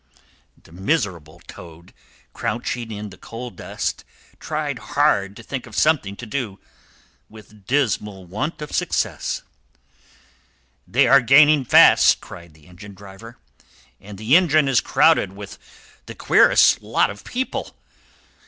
The 0.63 0.71
miserable 0.71 1.41
Toad, 1.45 1.93
crouching 2.33 2.89
in 2.91 3.11
the 3.11 3.19
coal 3.19 3.51
dust, 3.51 4.03
tried 4.39 4.79
hard 4.79 5.35
to 5.35 5.43
think 5.43 5.67
of 5.67 5.75
something 5.75 6.15
to 6.15 6.25
do, 6.25 6.59
with 7.29 7.67
dismal 7.67 8.25
want 8.25 8.63
of 8.63 8.71
success. 8.71 9.43
"They 10.87 11.07
are 11.07 11.21
gaining 11.21 11.59
on 11.59 11.65
us 11.65 11.69
fast!" 11.71 12.19
cried 12.19 12.55
the 12.55 12.65
engine 12.65 12.95
driver. 12.95 13.37
And 13.99 14.17
the 14.17 14.35
engine 14.35 14.67
is 14.67 14.81
crowded 14.81 15.33
with 15.33 15.59
the 16.07 16.15
queerest 16.15 16.81
lot 16.81 17.11
of 17.11 17.23
people! 17.23 17.75